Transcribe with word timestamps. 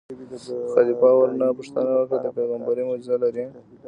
خلیفه 0.73 1.09
ورنه 1.17 1.47
پوښتنه 1.57 1.91
وکړه: 1.95 2.17
د 2.23 2.25
پېغمبرۍ 2.35 2.83
معجزه 2.89 3.15
لرې. 3.23 3.45